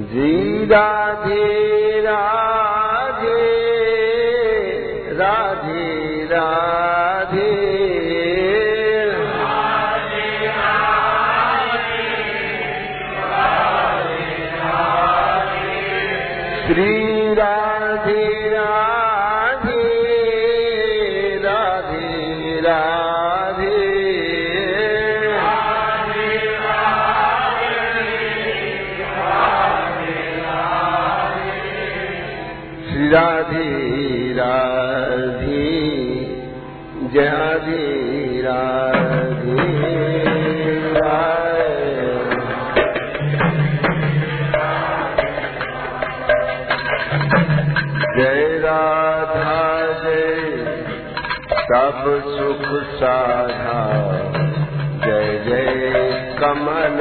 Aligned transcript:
राधे 0.00 1.44
राधे 5.10 5.12
राधे 5.12 5.88
राधे 33.08 34.32
राधे 34.32 35.68
जय 37.12 38.42
राधे 38.42 39.68
जय 48.16 48.58
राधा 48.64 49.60
जय 50.02 50.66
सब 51.70 52.04
सुख 52.28 52.64
साधा। 52.94 53.80
जय 55.06 55.38
जय 55.48 55.90
कमल 56.40 56.98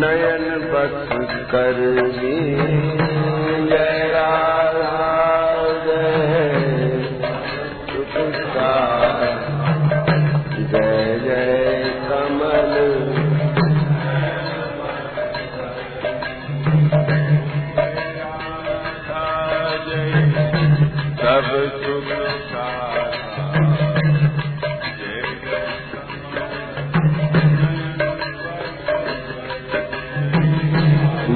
नयन 0.00 0.48
बस 0.72 1.08
कर 1.50 3.05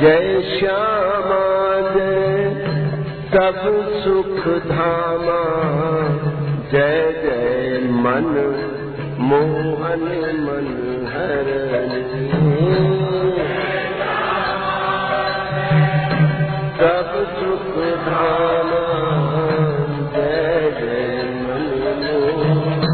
जय 0.00 0.40
श्यामा 0.50 1.44
जय 1.94 2.54
सब 3.32 3.60
सुख 4.04 4.46
धामा 4.66 5.40
जय 6.72 7.02
जय 7.22 7.78
मन 8.04 8.26
मोहन 9.28 10.02
मन 10.40 10.66
हरणी 11.12 12.02
सब 16.80 17.14
सुख 17.38 17.72
धामा 18.08 18.82
जय 20.16 20.70
जय 20.80 21.24
मन 21.46 21.64
मोहन 22.02 22.84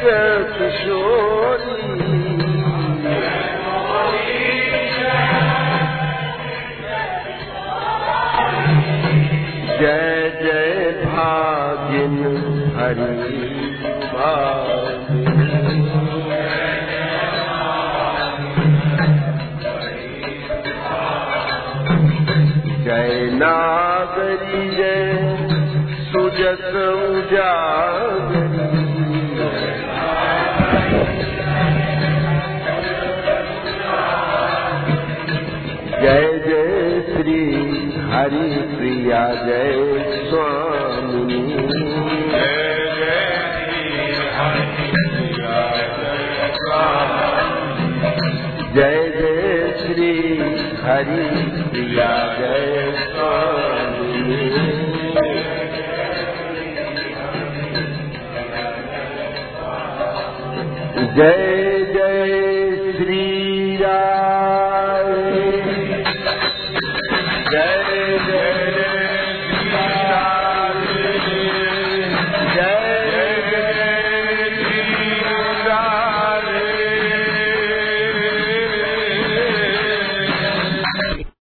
जय 0.00 0.32
किशोरी 0.56 2.11
जय 9.82 10.28
जय 10.42 10.90
भागिन 11.04 12.18
हरि 12.76 13.06
जय 22.84 23.30
नागरी 23.40 24.62
जय 24.76 25.02
उजागरी। 26.92 28.52
जय 36.02 36.38
जय 36.46 36.71
श्री 37.22 37.42
हरि 38.12 38.76
प्रिया 38.76 39.20
जय 39.34 39.74
स्वामी। 40.30 41.36
जय 48.74 48.96
जय 49.18 49.74
श्री 49.82 50.38
हरि 50.82 51.28
प्रिया 51.68 52.10
जय 52.38 52.92
स्वामी। 52.96 54.22
जय 61.16 61.86
जय 61.94 62.92
श्री 62.98 63.22